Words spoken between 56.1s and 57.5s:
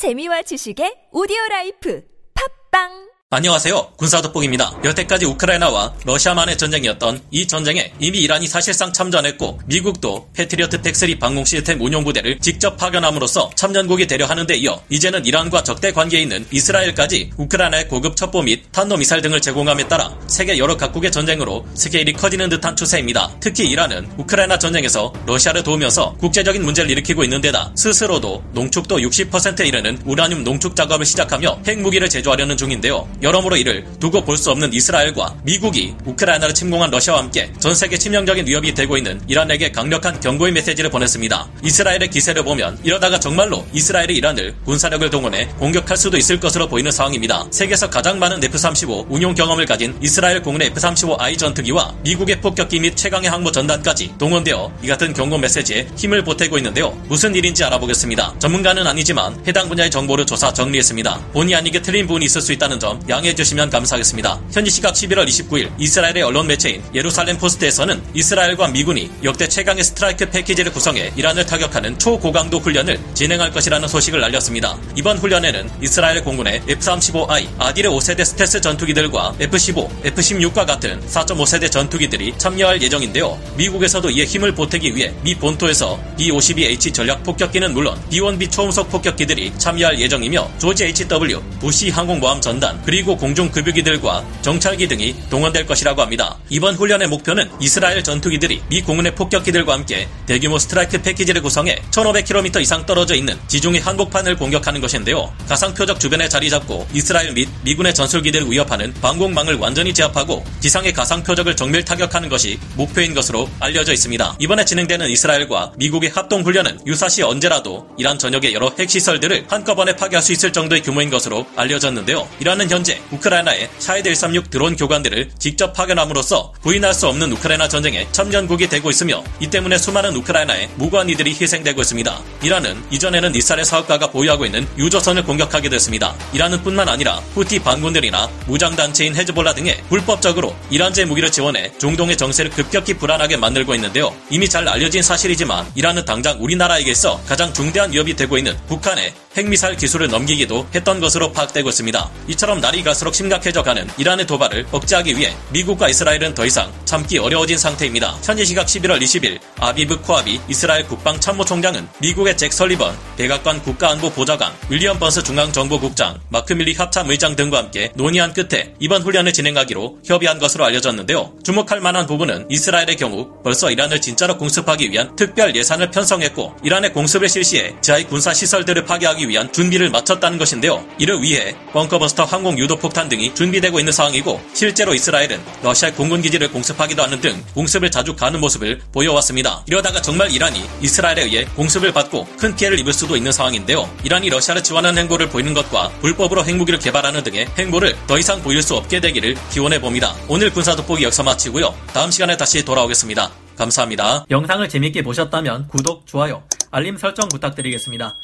보태고 있는데요. 무슨